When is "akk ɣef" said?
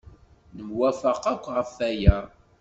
1.31-1.71